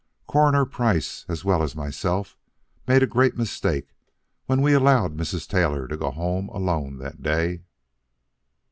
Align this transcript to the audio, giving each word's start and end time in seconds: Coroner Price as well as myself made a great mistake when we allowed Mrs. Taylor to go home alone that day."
Coroner 0.25 0.65
Price 0.65 1.25
as 1.29 1.45
well 1.45 1.61
as 1.61 1.75
myself 1.75 2.35
made 2.87 3.03
a 3.03 3.05
great 3.05 3.37
mistake 3.37 3.89
when 4.47 4.63
we 4.63 4.73
allowed 4.73 5.15
Mrs. 5.15 5.47
Taylor 5.47 5.87
to 5.87 5.95
go 5.95 6.09
home 6.09 6.49
alone 6.49 6.97
that 6.97 7.21
day." 7.21 7.61